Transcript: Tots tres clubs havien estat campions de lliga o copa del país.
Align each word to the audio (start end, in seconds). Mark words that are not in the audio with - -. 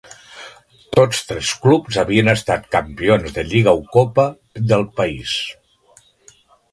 Tots 0.99 1.19
tres 1.31 1.49
clubs 1.65 1.99
havien 2.03 2.31
estat 2.33 2.65
campions 2.75 3.35
de 3.35 3.43
lliga 3.51 3.73
o 3.81 3.83
copa 3.97 4.25
del 4.73 4.87
país. 5.01 5.35